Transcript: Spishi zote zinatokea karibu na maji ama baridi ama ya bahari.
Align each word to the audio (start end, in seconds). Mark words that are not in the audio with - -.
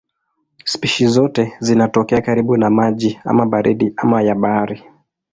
Spishi 0.63 1.07
zote 1.07 1.53
zinatokea 1.59 2.21
karibu 2.21 2.57
na 2.57 2.69
maji 2.69 3.19
ama 3.25 3.45
baridi 3.45 3.93
ama 3.97 4.21
ya 4.21 4.35
bahari. 4.35 4.83